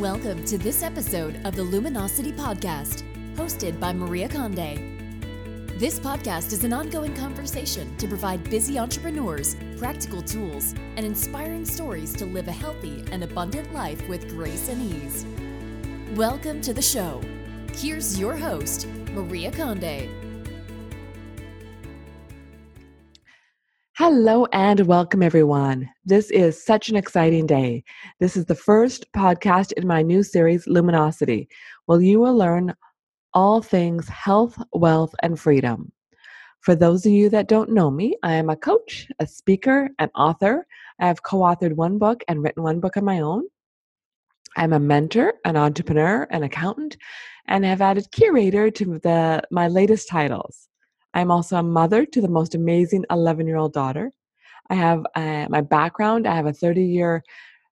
[0.00, 3.02] Welcome to this episode of the Luminosity Podcast,
[3.34, 5.76] hosted by Maria Conde.
[5.78, 12.14] This podcast is an ongoing conversation to provide busy entrepreneurs practical tools and inspiring stories
[12.14, 15.26] to live a healthy and abundant life with grace and ease.
[16.16, 17.20] Welcome to the show.
[17.74, 20.08] Here's your host, Maria Conde.
[24.02, 25.86] Hello and welcome, everyone.
[26.06, 27.84] This is such an exciting day.
[28.18, 31.50] This is the first podcast in my new series, Luminosity,
[31.84, 32.74] where you will learn
[33.34, 35.92] all things health, wealth, and freedom.
[36.62, 40.08] For those of you that don't know me, I am a coach, a speaker, an
[40.14, 40.66] author.
[40.98, 43.48] I have co authored one book and written one book on my own.
[44.56, 46.96] I'm a mentor, an entrepreneur, an accountant,
[47.48, 50.69] and have added curator to the, my latest titles.
[51.14, 54.12] I'm also a mother to the most amazing 11 year old daughter.
[54.70, 57.22] I have uh, my background, I have a 30 year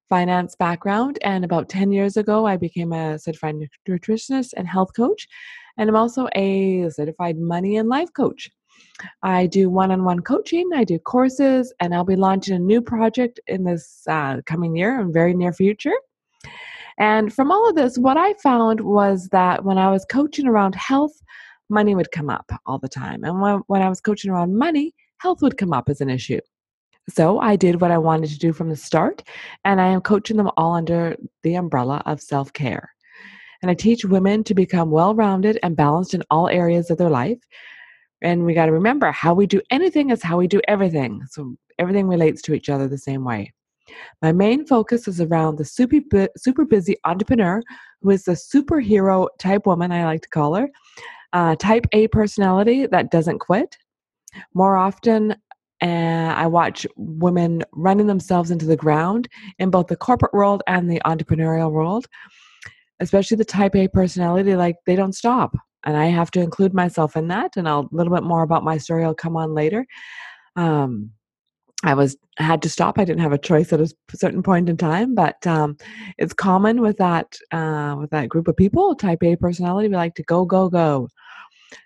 [0.09, 3.57] finance background, and about 10 years ago, I became a certified
[3.89, 5.29] nutritionist and health coach.
[5.77, 8.51] And I'm also a certified money and life coach.
[9.23, 12.83] I do one on one coaching, I do courses, and I'll be launching a new
[12.83, 15.95] project in this uh, coming year and very near future.
[16.99, 20.75] And from all of this, what I found was that when I was coaching around
[20.75, 21.13] health,
[21.69, 23.25] money would come up all the time.
[23.25, 26.41] And when, when I was coaching around money, health would come up as an issue.
[27.09, 29.23] So I did what I wanted to do from the start,
[29.65, 32.91] and I am coaching them all under the umbrella of self care.
[33.63, 37.11] And I teach women to become well rounded and balanced in all areas of their
[37.11, 37.39] life.
[38.23, 41.23] And we got to remember how we do anything is how we do everything.
[41.31, 43.53] So everything relates to each other the same way.
[44.21, 47.63] My main focus is around the super, super busy entrepreneur
[48.03, 50.69] who is the superhero type woman, I like to call her,
[51.33, 53.77] uh, type A personality that doesn't quit.
[54.55, 55.33] More often,
[55.83, 60.91] uh, I watch women running themselves into the ground in both the corporate world and
[60.91, 62.07] the entrepreneurial world,
[63.01, 65.55] especially the type A personality, like they don't stop.
[65.85, 67.57] And I have to include myself in that.
[67.57, 69.87] And a little bit more about my story will come on later.
[70.57, 71.13] Um,
[71.85, 72.99] I was had to stop.
[72.99, 75.77] I didn't have a choice at a certain point in time, but um,
[76.19, 79.89] it's common with that uh, with that group of people, Type A personality.
[79.89, 81.09] We like to go, go, go.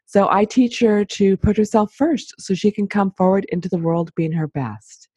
[0.07, 3.79] So I teach her to put herself first, so she can come forward into the
[3.79, 5.09] world being her best.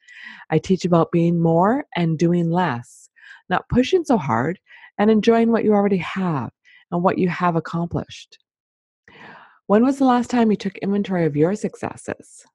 [0.49, 3.09] I teach about being more and doing less,
[3.49, 4.59] not pushing so hard,
[4.97, 6.51] and enjoying what you already have
[6.91, 8.39] and what you have accomplished.
[9.67, 12.45] When was the last time you took inventory of your successes?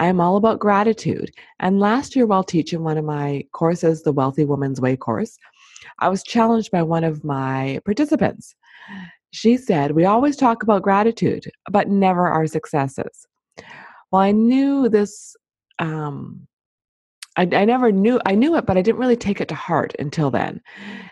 [0.00, 1.30] I am all about gratitude.
[1.60, 5.36] And last year, while teaching one of my courses, the Wealthy Woman's Way course,
[5.98, 8.56] I was challenged by one of my participants.
[9.32, 13.26] She said, We always talk about gratitude, but never our successes.
[14.10, 15.36] Well, I knew this.
[15.78, 16.46] Um,
[17.36, 19.94] I, I never knew, I knew it, but I didn't really take it to heart
[19.98, 20.62] until then.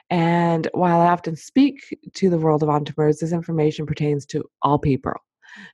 [0.08, 4.78] And while I often speak to the world of entrepreneurs, this information pertains to all
[4.78, 5.12] people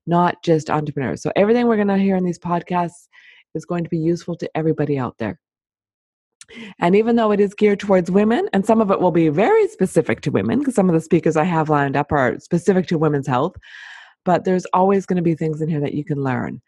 [0.07, 1.23] not just entrepreneurs.
[1.23, 3.09] So everything we're going to hear in these podcasts
[3.55, 5.39] is going to be useful to everybody out there.
[6.79, 9.67] And even though it is geared towards women, and some of it will be very
[9.69, 12.99] specific to women, because some of the speakers I have lined up are specific to
[12.99, 13.57] women's health,
[14.25, 16.61] but there's always going to be things in here that you can learn.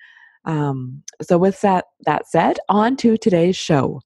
[0.47, 4.00] Um, so, with that, that said, on to today's show.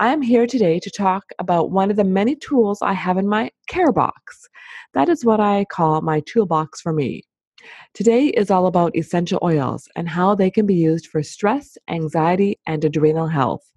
[0.00, 3.28] I am here today to talk about one of the many tools I have in
[3.28, 4.48] my care box.
[4.94, 7.24] That is what I call my toolbox for me.
[7.94, 12.58] Today is all about essential oils and how they can be used for stress, anxiety,
[12.66, 13.68] and adrenal health.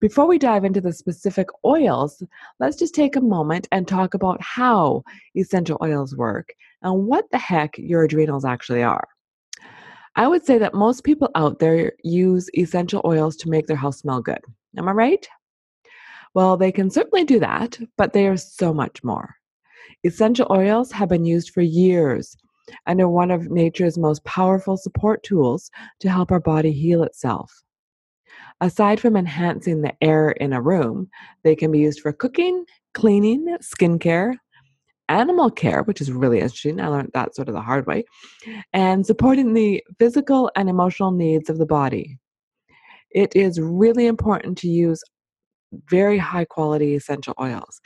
[0.00, 2.22] Before we dive into the specific oils,
[2.60, 5.02] let's just take a moment and talk about how
[5.34, 6.52] essential oils work
[6.82, 9.08] and what the heck your adrenals actually are.
[10.14, 13.98] I would say that most people out there use essential oils to make their house
[13.98, 14.40] smell good.
[14.76, 15.28] Am I right?
[16.34, 19.36] Well, they can certainly do that, but they are so much more.
[20.04, 22.36] Essential oils have been used for years
[22.86, 25.70] and are one of nature's most powerful support tools
[26.00, 27.52] to help our body heal itself.
[28.60, 31.08] Aside from enhancing the air in a room,
[31.44, 32.64] they can be used for cooking,
[32.94, 34.34] cleaning, skincare,
[35.08, 36.80] animal care, which is really interesting.
[36.80, 38.04] I learned that sort of the hard way,
[38.72, 42.18] and supporting the physical and emotional needs of the body.
[43.10, 45.02] It is really important to use
[45.88, 47.80] very high quality essential oils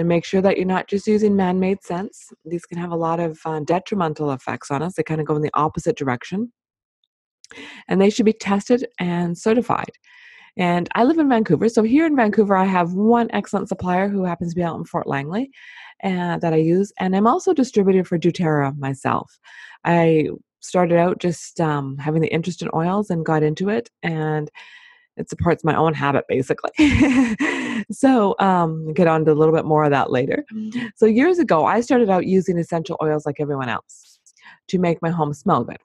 [0.00, 2.32] and make sure that you're not just using man made scents.
[2.44, 5.36] These can have a lot of uh, detrimental effects on us, they kind of go
[5.36, 6.52] in the opposite direction.
[7.86, 9.92] And they should be tested and certified.
[10.56, 11.68] And I live in Vancouver.
[11.68, 14.84] So here in Vancouver, I have one excellent supplier who happens to be out in
[14.84, 15.50] Fort Langley
[16.02, 16.92] uh, that I use.
[16.98, 19.38] And I'm also distributed for doTERRA myself.
[19.84, 20.28] I
[20.60, 23.90] started out just um, having the interest in oils and got into it.
[24.02, 24.50] And
[25.16, 26.70] it supports my own habit basically.
[27.90, 30.44] so, um, get on to a little bit more of that later.
[30.96, 34.18] So, years ago, I started out using essential oils like everyone else
[34.68, 35.78] to make my home smell good.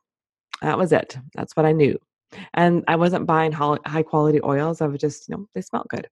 [0.62, 1.18] That was it.
[1.36, 2.00] That's what I knew.
[2.54, 4.81] And I wasn't buying high quality oils.
[4.81, 6.07] I was just, you know, they smell good.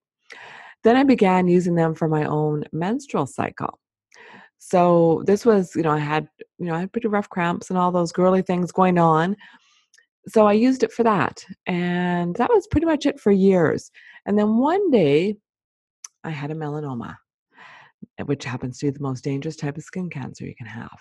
[0.84, 3.78] Then I began using them for my own menstrual cycle.
[4.58, 6.28] So this was, you know, I had,
[6.58, 9.36] you know, I had pretty rough cramps and all those girly things going on.
[10.28, 11.44] So I used it for that.
[11.66, 13.90] And that was pretty much it for years.
[14.26, 15.36] And then one day
[16.22, 17.16] I had a melanoma,
[18.24, 20.98] which happens to be the most dangerous type of skin cancer you can have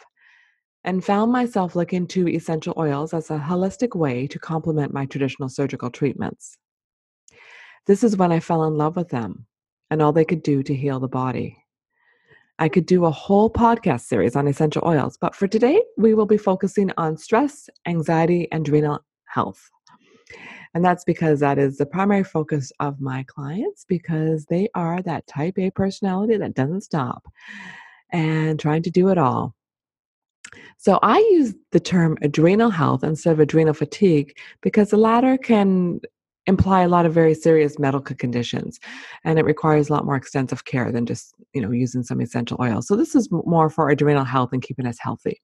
[0.83, 5.49] and found myself looking to essential oils as a holistic way to complement my traditional
[5.49, 6.57] surgical treatments.
[7.85, 9.45] This is when I fell in love with them
[9.89, 11.57] and all they could do to heal the body.
[12.59, 16.25] I could do a whole podcast series on essential oils, but for today, we will
[16.25, 19.69] be focusing on stress, anxiety, adrenal health.
[20.73, 25.27] And that's because that is the primary focus of my clients because they are that
[25.27, 27.27] type A personality that doesn't stop
[28.11, 29.55] and trying to do it all.
[30.77, 35.99] So I use the term adrenal health instead of adrenal fatigue because the latter can
[36.45, 38.79] imply a lot of very serious medical conditions
[39.23, 42.57] and it requires a lot more extensive care than just you know using some essential
[42.59, 45.41] oils so this is more for adrenal health and keeping us healthy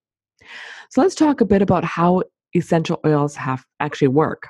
[0.89, 2.21] so let's talk a bit about how
[2.55, 4.47] essential oils have actually work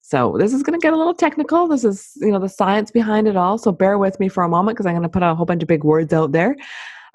[0.00, 2.90] so this is going to get a little technical this is you know the science
[2.90, 5.22] behind it all so bear with me for a moment because i'm going to put
[5.22, 6.54] a whole bunch of big words out there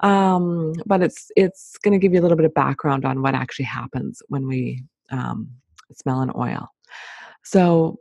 [0.00, 3.34] um, but it's it's going to give you a little bit of background on what
[3.34, 5.48] actually happens when we um,
[5.92, 6.68] smell an oil.
[7.44, 7.98] So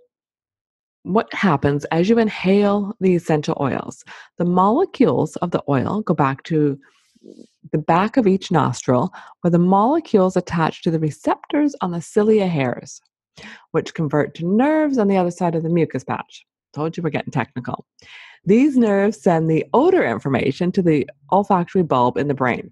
[1.04, 4.04] what happens as you inhale the essential oils?
[4.38, 6.80] The molecules of the oil go back to
[7.72, 12.48] the back of each nostril, where the molecules attach to the receptors on the cilia
[12.48, 13.02] hairs,
[13.72, 16.46] which convert to nerves on the other side of the mucus patch.
[16.74, 17.86] Told you we're getting technical.
[18.46, 22.72] These nerves send the odor information to the olfactory bulb in the brain.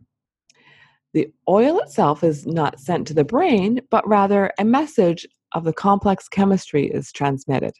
[1.13, 5.73] The oil itself is not sent to the brain, but rather a message of the
[5.73, 7.73] complex chemistry is transmitted.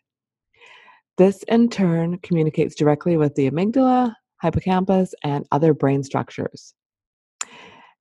[1.17, 6.73] This in turn communicates directly with the amygdala, hippocampus, and other brain structures.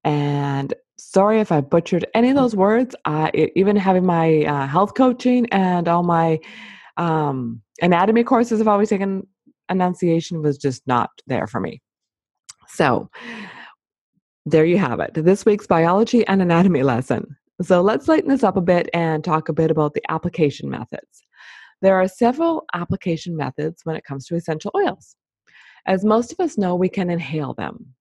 [0.07, 2.95] And sorry if I butchered any of those words.
[3.05, 6.39] Uh, even having my uh, health coaching and all my
[6.97, 9.27] um, anatomy courses have always taken
[9.69, 11.83] enunciation was just not there for me.
[12.69, 13.11] So,
[14.45, 15.13] there you have it.
[15.15, 17.37] This week's biology and anatomy lesson.
[17.63, 21.25] So, let's lighten this up a bit and talk a bit about the application methods.
[21.83, 25.17] There are several application methods when it comes to essential oils.
[25.85, 27.96] As most of us know, we can inhale them.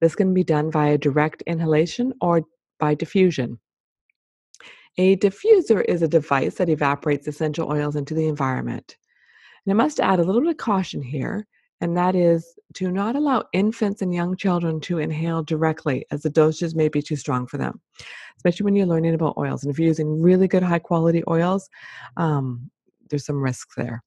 [0.00, 2.42] This can be done via direct inhalation or
[2.78, 3.58] by diffusion.
[4.98, 8.96] A diffuser is a device that evaporates essential oils into the environment.
[9.64, 11.46] And I must add a little bit of caution here,
[11.80, 16.30] and that is to not allow infants and young children to inhale directly, as the
[16.30, 17.80] dosages may be too strong for them,
[18.36, 19.62] especially when you're learning about oils.
[19.62, 21.68] And if you're using really good, high quality oils,
[22.16, 22.70] um,
[23.08, 24.02] there's some risks there.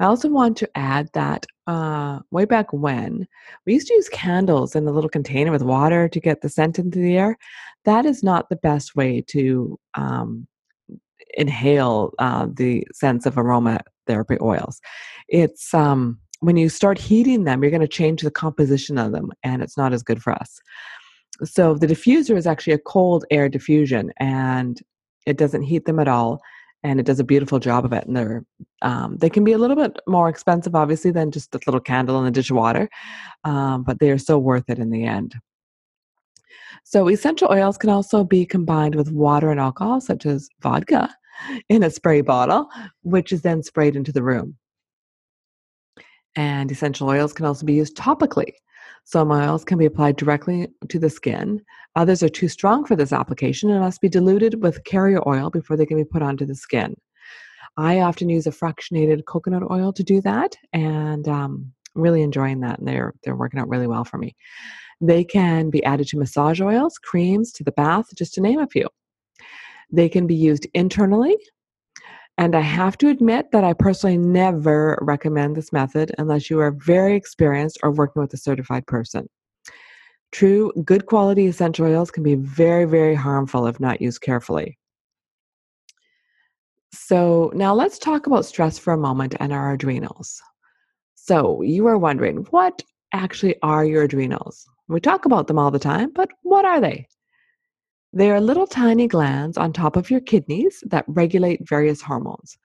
[0.00, 3.26] I also want to add that uh, way back when,
[3.66, 6.78] we used to use candles in a little container with water to get the scent
[6.78, 7.38] into the air.
[7.84, 10.46] That is not the best way to um,
[11.36, 14.80] inhale uh, the scents of aromatherapy oils.
[15.28, 19.32] It's um, when you start heating them, you're going to change the composition of them,
[19.42, 20.60] and it's not as good for us.
[21.42, 24.80] So the diffuser is actually a cold air diffusion, and
[25.26, 26.40] it doesn't heat them at all,
[26.84, 28.06] and it does a beautiful job of it.
[28.06, 28.44] And they're
[28.82, 32.20] um, they can be a little bit more expensive, obviously, than just a little candle
[32.20, 32.88] in a dish of water,
[33.44, 35.34] um, but they are so worth it in the end.
[36.84, 41.08] So, essential oils can also be combined with water and alcohol, such as vodka,
[41.70, 42.68] in a spray bottle,
[43.02, 44.56] which is then sprayed into the room.
[46.36, 48.52] And essential oils can also be used topically.
[49.04, 51.62] Some oils can be applied directly to the skin.
[51.94, 55.76] Others are too strong for this application and must be diluted with carrier oil before
[55.76, 56.94] they can be put onto the skin.
[57.76, 62.78] I often use a fractionated coconut oil to do that, and um, really enjoying that.
[62.78, 64.34] And they're they're working out really well for me.
[65.00, 68.66] They can be added to massage oils, creams, to the bath, just to name a
[68.66, 68.88] few.
[69.90, 71.36] They can be used internally.
[72.36, 76.72] And I have to admit that I personally never recommend this method unless you are
[76.72, 79.28] very experienced or working with a certified person.
[80.32, 84.78] True, good quality essential oils can be very, very harmful if not used carefully.
[86.92, 90.42] So, now let's talk about stress for a moment and our adrenals.
[91.14, 94.66] So, you are wondering what actually are your adrenals?
[94.88, 97.06] We talk about them all the time, but what are they?
[98.14, 102.56] They are little tiny glands on top of your kidneys that regulate various hormones.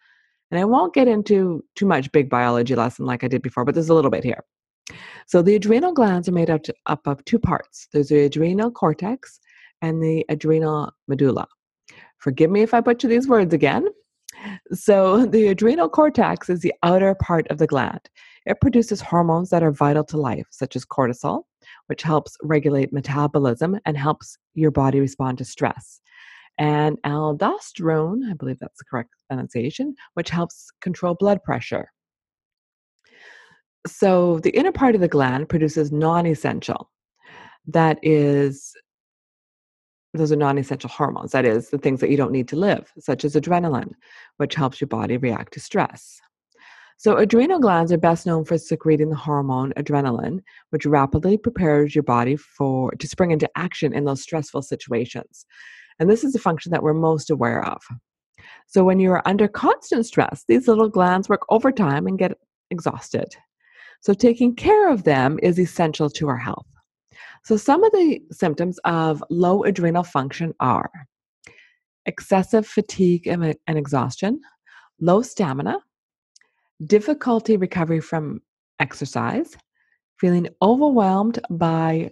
[0.52, 3.74] And I won't get into too much big biology lesson like I did before, but
[3.74, 4.44] there's a little bit here.
[5.26, 7.88] So the adrenal glands are made up, to, up of two parts.
[7.92, 9.40] There's the adrenal cortex
[9.82, 11.48] and the adrenal medulla.
[12.20, 13.88] Forgive me if I butcher these words again.
[14.72, 18.08] So the adrenal cortex is the outer part of the gland.
[18.46, 21.44] It produces hormones that are vital to life, such as cortisol,
[21.90, 26.00] which helps regulate metabolism and helps your body respond to stress.
[26.60, 31.90] And aldosterone, I believe that's the correct pronunciation, which helps control blood pressure.
[33.88, 36.92] So the inner part of the gland produces non essential.
[37.66, 38.74] That is,
[40.14, 41.32] those are non essential hormones.
[41.32, 43.94] That is, the things that you don't need to live, such as adrenaline,
[44.38, 46.20] which helps your body react to stress.
[47.02, 50.42] So, adrenal glands are best known for secreting the hormone adrenaline,
[50.72, 55.46] which rapidly prepares your body for to spring into action in those stressful situations.
[55.98, 57.82] And this is a function that we're most aware of.
[58.68, 62.38] So, when you are under constant stress, these little glands work overtime and get
[62.70, 63.34] exhausted.
[64.02, 66.68] So, taking care of them is essential to our health.
[67.46, 70.92] So, some of the symptoms of low adrenal function are
[72.06, 74.42] excessive fatigue and, exhaustion,
[75.00, 75.80] low stamina,
[76.86, 78.42] difficulty recovery from
[78.80, 79.56] exercise,
[80.18, 82.12] feeling overwhelmed by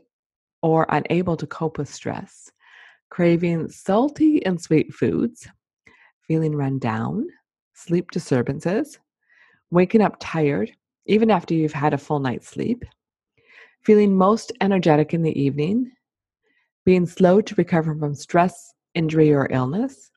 [0.62, 2.52] or unable to cope with stress,
[3.10, 5.48] craving salty and sweet foods,
[6.28, 7.28] feeling run down,
[7.74, 9.00] sleep disturbances,
[9.72, 10.72] waking up tired,
[11.06, 12.84] even after you've had a full night's sleep,
[13.84, 15.90] feeling most energetic in the evening,
[16.86, 20.12] being slow to recover from stress, injury, or illness,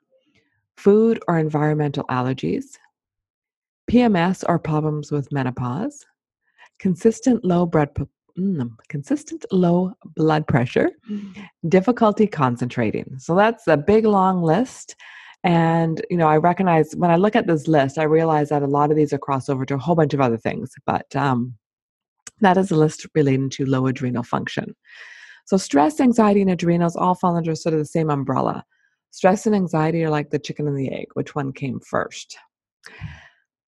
[0.77, 2.79] food or environmental allergies,
[3.91, 6.07] PMS or problems with menopause,
[6.79, 7.91] consistent low blood
[8.39, 10.91] mm, consistent low blood pressure,
[11.69, 13.19] difficulty concentrating.
[13.19, 14.97] So that's a big long list
[15.43, 18.67] and, you know, I recognize when I look at this list, I realize that a
[18.67, 21.55] lot of these are crossover to a whole bunch of other things, but um,
[22.41, 24.77] that is a list relating to low adrenal function.
[25.47, 28.65] So, stress, anxiety, and adrenals all fall under sort of the same umbrella.
[29.13, 31.07] Stress and anxiety are like the chicken and the egg.
[31.15, 32.37] Which one came first?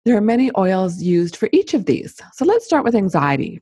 [0.06, 2.22] There are many oils used for each of these.
[2.34, 3.62] So, let's start with anxiety.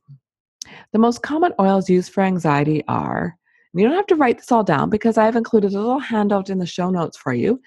[0.92, 3.36] The most common oils used for anxiety are,
[3.72, 6.58] you don't have to write this all down because I've included a little handout in
[6.58, 7.60] the show notes for you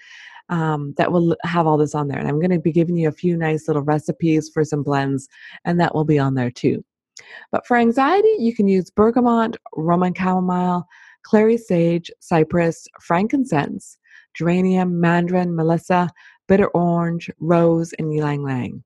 [0.48, 2.18] um, that will have all this on there.
[2.18, 5.28] And I'm going to be giving you a few nice little recipes for some blends,
[5.64, 6.84] and that will be on there too.
[7.50, 10.86] But for anxiety, you can use bergamot, Roman chamomile,
[11.24, 13.98] clary sage, cypress, frankincense,
[14.34, 16.10] geranium, mandarin, melissa,
[16.48, 18.82] bitter orange, rose, and ylang ylang.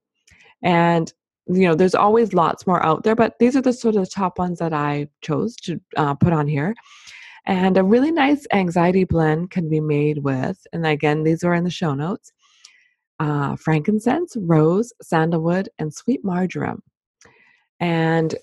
[0.62, 1.12] And
[1.46, 4.10] you know, there's always lots more out there, but these are the sort of the
[4.10, 6.74] top ones that I chose to uh, put on here.
[7.46, 11.64] And a really nice anxiety blend can be made with, and again, these are in
[11.64, 12.32] the show notes
[13.22, 16.82] uh, frankincense, rose, sandalwood, and sweet marjoram.
[17.78, 18.34] And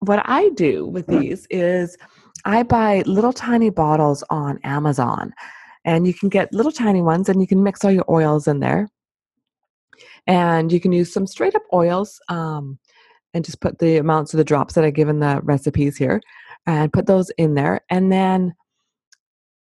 [0.00, 1.96] what I do with these is
[2.44, 5.32] I buy little tiny bottles on Amazon.
[5.86, 8.60] And you can get little tiny ones and you can mix all your oils in
[8.60, 8.88] there.
[10.26, 12.78] And you can use some straight up oils um,
[13.32, 16.20] and just put the amounts of the drops that I give in the recipes here
[16.66, 17.80] and put those in there.
[17.88, 18.54] And then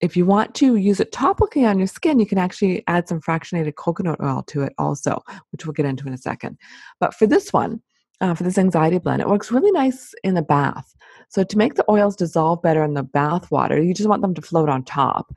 [0.03, 3.21] if you want to use it topically on your skin, you can actually add some
[3.21, 6.57] fractionated coconut oil to it also, which we'll get into in a second.
[6.99, 7.81] But for this one,
[8.21, 10.93] uh, for this anxiety blend, it works really nice in the bath.
[11.29, 14.33] So to make the oils dissolve better in the bath water, you just want them
[14.33, 15.33] to float on top.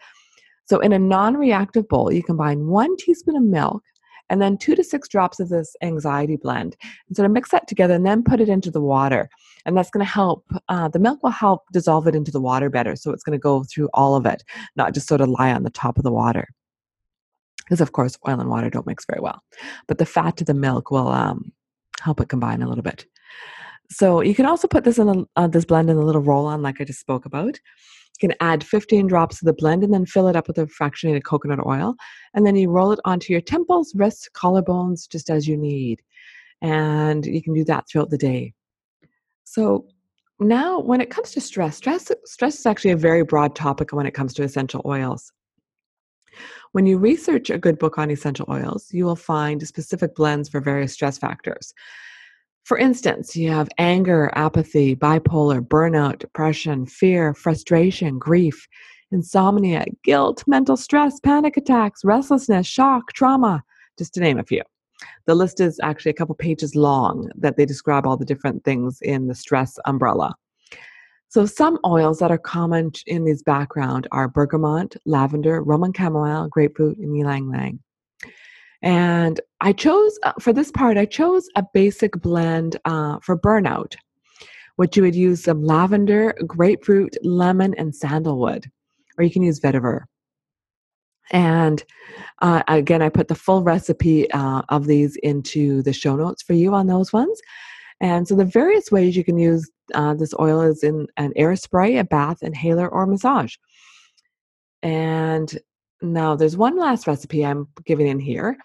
[0.67, 3.83] So in a non-reactive bowl, you combine one teaspoon of milk
[4.29, 6.77] and then two to six drops of this anxiety blend.
[7.09, 9.29] And sort of mix that together and then put it into the water.
[9.65, 12.69] And that's going to help, uh, the milk will help dissolve it into the water
[12.71, 12.97] better.
[12.97, 14.43] So it's going to go through all of it,
[14.75, 16.49] not just sort of lie on the top of the water.
[17.65, 19.43] Because, of course, oil and water don't mix very well.
[19.89, 21.53] But the fat to the milk will um,
[22.01, 23.07] help it combine a little bit.
[23.91, 26.47] So you can also put this in a, uh, this blend in a little roll
[26.47, 27.59] on, like I just spoke about.
[28.21, 30.67] You can add 15 drops of the blend and then fill it up with a
[30.67, 31.95] fractionated coconut oil.
[32.35, 36.03] And then you roll it onto your temples, wrists, collarbones, just as you need.
[36.63, 38.55] And you can do that throughout the day.
[39.45, 39.87] So
[40.41, 44.07] now when it comes to stress, stress stress is actually a very broad topic when
[44.07, 45.33] it comes to essential oils.
[46.73, 50.61] When you research a good book on essential oils, you will find specific blends for
[50.61, 51.73] various stress factors.
[52.67, 58.67] For instance, you have anger, apathy, bipolar, burnout, depression, fear, frustration, grief,
[59.13, 63.63] insomnia, guilt, mental stress, panic attacks, restlessness, shock, trauma,
[63.97, 64.63] just to name a few.
[65.27, 68.99] The list is actually a couple pages long that they describe all the different things
[69.01, 70.35] in the stress umbrella.
[71.29, 76.99] So, some oils that are common in this background are bergamot, lavender, Roman chamomile, grapefruit,
[76.99, 77.79] and ylang ylang.
[78.87, 83.97] And I chose, uh, for this part, I chose a basic blend uh, for burnout,
[84.77, 88.71] which you would use some lavender, grapefruit, lemon, and sandalwood,
[89.19, 90.03] or you can use vetiver.
[91.33, 91.83] And
[92.43, 96.53] uh, again, I put the full recipe uh, of these into the show notes for
[96.53, 97.41] you on those ones.
[98.01, 101.57] And so the various ways you can use uh, this oil is in an air
[101.57, 103.57] spray, a bath, inhaler, or massage.
[104.81, 105.59] And
[106.03, 108.57] now there's one last recipe I'm giving in here,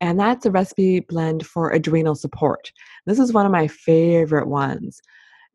[0.00, 2.72] and that's a recipe blend for adrenal support.
[3.06, 5.00] This is one of my favorite ones.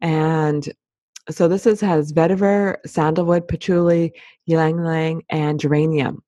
[0.02, 0.68] And
[1.30, 4.14] so this is, has vetiver, sandalwood, patchouli,
[4.48, 6.22] ylang ylang, and geranium.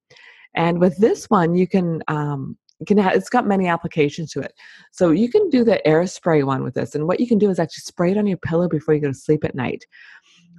[0.56, 4.54] And with this one, you can um, can have, it's got many applications to it.
[4.92, 7.50] So you can do the air spray one with this, and what you can do
[7.50, 9.86] is actually spray it on your pillow before you go to sleep at night,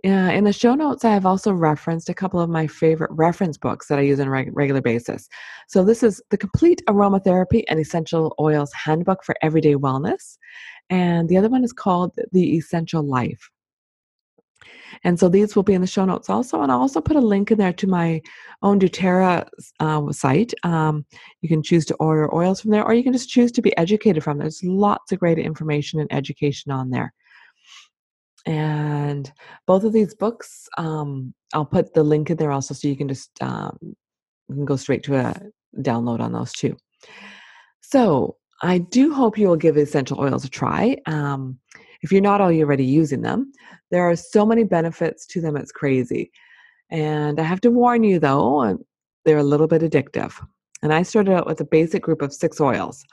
[0.05, 3.57] Uh, in the show notes, I have also referenced a couple of my favorite reference
[3.57, 5.27] books that I use on a reg- regular basis.
[5.67, 10.37] So, this is The Complete Aromatherapy and Essential Oils Handbook for Everyday Wellness.
[10.89, 13.49] And the other one is called The Essential Life.
[15.03, 16.61] And so these will be in the show notes also.
[16.61, 18.21] And I'll also put a link in there to my
[18.61, 19.47] own doTERRA
[19.79, 20.53] uh, site.
[20.63, 21.05] Um,
[21.41, 23.75] you can choose to order oils from there, or you can just choose to be
[23.77, 24.37] educated from.
[24.37, 24.45] There.
[24.45, 27.13] There's lots of great information and education on there.
[28.45, 29.31] And
[29.67, 33.07] both of these books, um, I'll put the link in there also, so you can
[33.07, 35.35] just um, you can go straight to a
[35.77, 36.75] download on those too.
[37.81, 40.97] So I do hope you will give essential oils a try.
[41.05, 41.59] Um,
[42.01, 43.51] if you're not already using them.
[43.91, 46.31] There are so many benefits to them, it's crazy.
[46.91, 48.77] And I have to warn you though,
[49.25, 50.33] they're a little bit addictive.
[50.81, 53.03] And I started out with a basic group of six oils.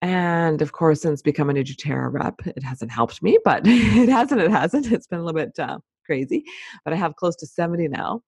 [0.00, 4.40] And of course, since becoming a doTERRA rep, it hasn't helped me, but it hasn't,
[4.40, 4.92] it hasn't.
[4.92, 6.44] It's been a little bit uh, crazy,
[6.84, 8.22] but I have close to 70 now.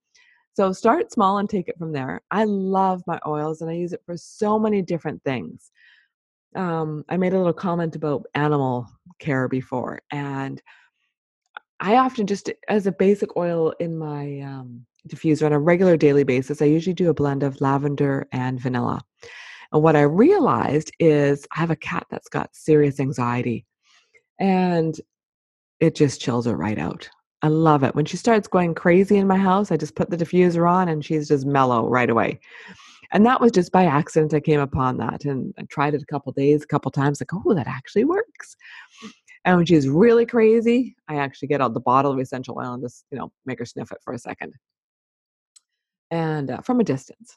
[0.55, 2.23] So start small and take it from there.
[2.31, 5.71] I love my oils and I use it for so many different things
[6.55, 10.61] um, I made a little comment about animal care before, and
[11.79, 16.25] I often just, as a basic oil in my um, diffuser on a regular daily
[16.25, 19.03] basis, I usually do a blend of lavender and vanilla.
[19.73, 23.67] And what I realized is I have a cat that's got serious anxiety,
[24.39, 24.99] and
[25.81, 27.09] it just chills her right out.
[27.43, 27.95] I love it.
[27.95, 31.03] When she starts going crazy in my house, I just put the diffuser on and
[31.03, 32.41] she's just mellow right away
[33.13, 36.07] and that was just by accident i came upon that and i tried it a
[36.07, 38.57] couple days a couple times like oh that actually works
[39.45, 42.83] and when she's really crazy i actually get out the bottle of essential oil and
[42.83, 44.53] just you know make her sniff it for a second
[46.11, 47.37] and uh, from a distance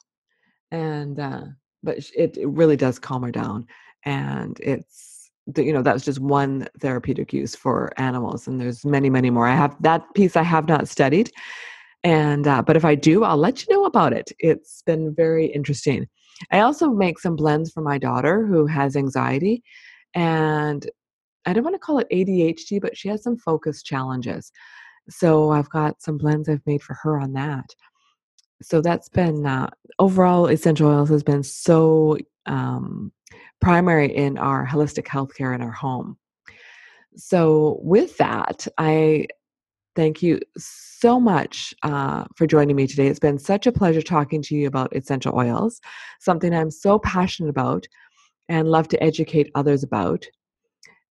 [0.70, 1.44] and uh,
[1.84, 3.66] but it, it really does calm her down
[4.04, 9.28] and it's you know that's just one therapeutic use for animals and there's many many
[9.28, 11.30] more i have that piece i have not studied
[12.04, 14.30] and uh, but if I do, I'll let you know about it.
[14.38, 16.06] It's been very interesting.
[16.52, 19.62] I also make some blends for my daughter who has anxiety,
[20.14, 20.88] and
[21.46, 24.52] I don't want to call it ADHD, but she has some focus challenges.
[25.08, 27.66] So I've got some blends I've made for her on that.
[28.62, 33.12] So that's been uh, overall essential oils has been so um,
[33.60, 36.16] primary in our holistic healthcare in our home.
[37.16, 39.26] So with that, I
[39.96, 43.06] Thank you so much uh, for joining me today.
[43.06, 45.80] It's been such a pleasure talking to you about essential oils,
[46.20, 47.86] something I'm so passionate about
[48.48, 50.26] and love to educate others about.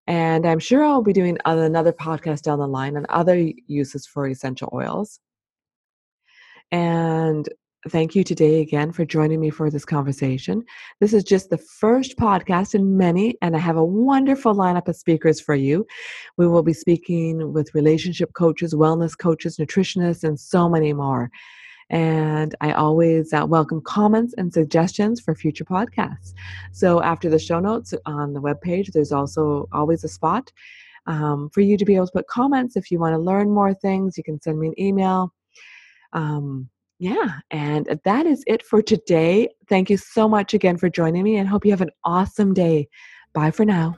[0.06, 4.28] And I'm sure I'll be doing another podcast down the line on other uses for
[4.28, 5.18] essential oils.
[6.74, 7.48] And
[7.88, 10.64] thank you today again for joining me for this conversation.
[10.98, 14.96] This is just the first podcast in many, and I have a wonderful lineup of
[14.96, 15.86] speakers for you.
[16.36, 21.30] We will be speaking with relationship coaches, wellness coaches, nutritionists, and so many more.
[21.90, 26.34] And I always uh, welcome comments and suggestions for future podcasts.
[26.72, 30.50] So after the show notes on the webpage, there's also always a spot
[31.06, 32.74] um, for you to be able to put comments.
[32.74, 35.32] If you want to learn more things, you can send me an email.
[36.14, 39.48] Um, yeah, and that is it for today.
[39.68, 42.88] Thank you so much again for joining me and hope you have an awesome day.
[43.34, 43.96] Bye for now.